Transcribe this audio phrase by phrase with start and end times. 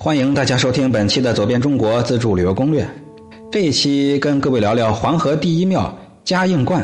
[0.00, 2.84] 欢迎大家收听本期的《走遍中国自助旅游攻略》。
[3.50, 5.92] 这一期跟各位聊聊黄河第一庙
[6.24, 6.80] 嘉应观。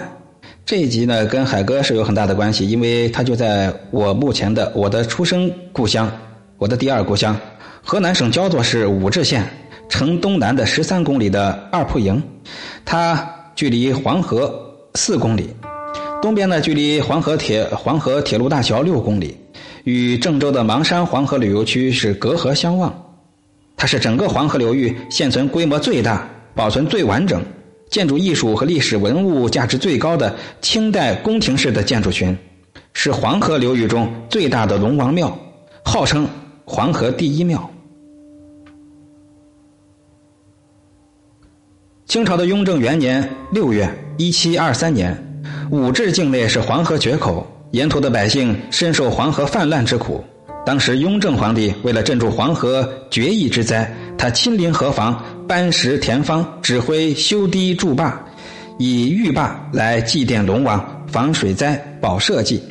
[0.67, 6.11] 这一集呢，跟海哥是有很大的关系，因为他就在我目前的我的出生故乡，
[6.58, 7.38] 我的第二故乡，
[7.85, 9.49] 河南省焦作市武陟县
[9.88, 12.21] 城东南的十三公里的二铺营。
[12.85, 14.53] 它距离黄河
[14.96, 15.51] 四公里，
[16.20, 19.37] 东边呢距离黄河铁黄河铁路大桥六公里，
[19.84, 22.93] 与郑州的邙山黄河旅游区是隔河相望。
[23.84, 27.45] 它是整个黄河流域现存规模最大、保存最完整、
[27.91, 32.34] 建筑艺术和历史文物价值最高的清代宫廷式的建筑群，
[32.95, 35.39] 是黄河流域中最大的龙王庙，
[35.84, 36.27] 号称
[36.65, 37.70] 黄河第一庙。
[42.06, 45.14] 清朝的雍正元年六月（一七二三年），
[45.70, 50.25] 武陟境内是黄河决口，沿途的百姓深受黄河泛滥之苦。
[50.65, 58.19] 当时，雍正皇帝为了镇住黄河决议之灾，他亲临河防，搬石填方，指挥修堤筑坝，
[58.79, 62.62] 以御坝来祭奠龙王，防水灾，保社稷。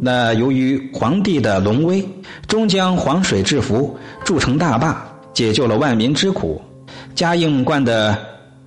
[0.00, 2.06] 那由于皇帝的龙威，
[2.46, 6.60] 终将黄水制服，筑成大坝，解救了万民之苦。
[7.14, 8.18] 嘉应观的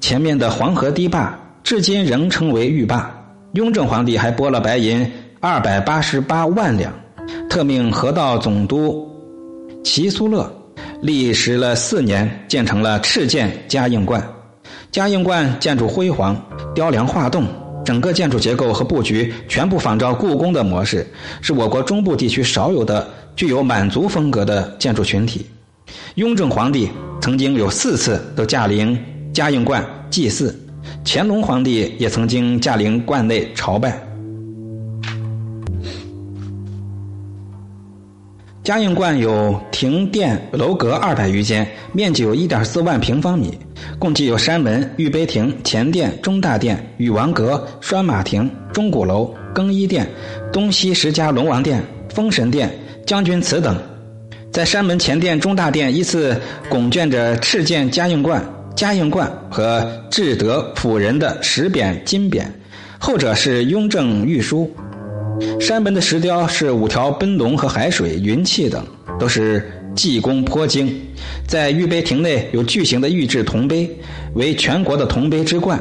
[0.02, 3.08] 前面的黄河堤坝，至今仍称为御坝。
[3.54, 5.08] 雍正皇帝还拨了白银
[5.40, 6.92] 二百八十八万两。
[7.58, 9.12] 特命河道总督
[9.84, 10.48] 齐苏勒
[11.02, 14.24] 历时了四年，建成了敕建嘉应观。
[14.92, 16.40] 嘉应观建筑辉煌，
[16.76, 17.48] 雕梁画栋，
[17.84, 21.04] 整个建筑结构和布局全部仿照故宫的模式，
[21.42, 25.44] 是我国中部地区少有的具有满族风格的建筑群体。
[26.14, 26.88] 雍正皇帝
[27.20, 28.96] 曾经有四次都驾临
[29.34, 30.56] 嘉应观祭祀，
[31.04, 34.00] 乾隆皇帝也曾经驾临观内朝拜。
[38.68, 43.58] 嘉应观有亭殿楼阁二百余间，面积有一点四万平方米，
[43.98, 50.06] 共计有山门、御碑亭、前殿、中大殿、禹王阁、拴马亭、钟鼓楼、更衣殿、
[50.52, 52.70] 东西十家龙王殿、封神殿、
[53.06, 53.82] 将军祠等。
[54.52, 56.38] 在山门前殿、中大殿依次
[56.68, 62.44] 拱卷着敕建嘉应观、嘉应观和至德辅仁的石匾、金匾，
[63.00, 64.70] 后者是雍正御书。
[65.60, 68.86] 山门的石雕是五条奔龙和海水、云气等，
[69.20, 70.94] 都是技工颇精。
[71.48, 73.90] 在御碑亭内有巨型的玉制铜碑，
[74.36, 75.80] 为全国的铜碑之冠。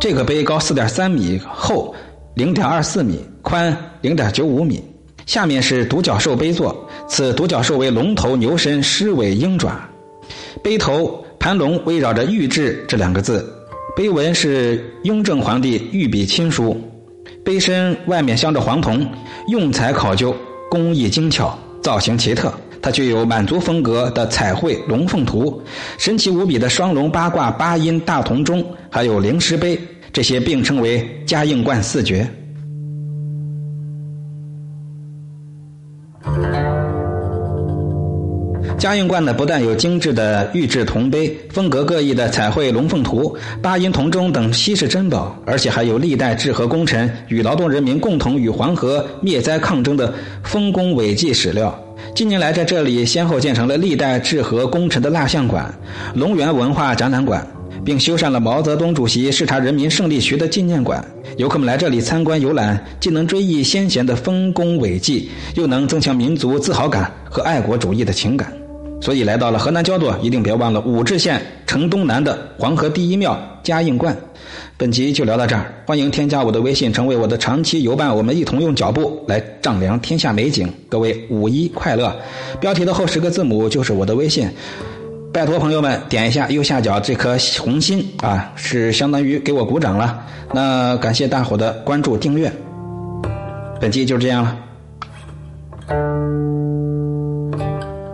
[0.00, 1.94] 这个碑高四点三米，厚
[2.34, 4.82] 零点二四米，宽零点九五米。
[5.26, 9.80] 下面是独角兽碑座，此独角兽为龙头牛身狮尾鹰爪，
[10.62, 13.48] 碑头盘龙围绕着“御制”这两个字，
[13.96, 16.80] 碑文是雍正皇帝御笔亲书。
[17.44, 19.06] 碑身外面镶着黄铜，
[19.48, 20.34] 用材考究，
[20.70, 22.52] 工艺精巧，造型奇特。
[22.80, 25.62] 它具有满族风格的彩绘龙凤图，
[25.98, 29.78] 神奇无比的双龙八卦八音大铜钟，还有灵石碑，
[30.12, 32.28] 这些并称为嘉应观四绝。
[38.82, 43.32] 嘉应观呢，不但有精致的玉制铜碑、风格各异的彩绘龙凤图、
[43.62, 50.12] 八音铜钟等稀世珍宝，而且还有历代治河功臣与劳动人民共同与黄河灭灾抗争的
[50.42, 51.72] 丰功伟绩史料。
[52.12, 55.72] 近年来，在这里先后建成了历代治河功臣的蜡像馆、
[56.16, 57.46] 龙源文化展览馆，
[57.84, 61.04] 并修缮了毛泽东主席视察人民胜利渠的纪念馆。
[61.36, 68.52] 游客们来这里参观游览，既能追忆先贤的丰功伟绩，又能增强民族自豪感和爱国主义的情感。
[69.02, 74.16] 所以来到了河南焦作，一定别忘了武陟县城东南的黄河第一庙嘉应观。
[74.76, 80.72] 本集就聊到这儿，欢迎添加我的微信，成为我的长期游伴，我们一同用脚步来丈量天下美景。
[80.88, 82.14] 各位五一快乐！
[82.60, 84.48] 标题的后十个字母就是我的微信，
[85.32, 90.24] 拜托朋友们点一下右下角这颗红心啊，是相当于给我鼓掌了。
[90.52, 92.52] 那感谢大伙的关注订阅，
[93.80, 94.56] 本集就这样了。